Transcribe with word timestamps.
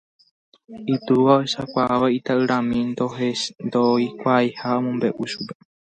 Itúva 0.95 1.31
ohechakuaávo 1.37 2.07
ita'yrami 2.17 2.79
ndoikuaaiha 3.65 4.67
omombe'u 4.79 5.23
chupe. 5.31 5.53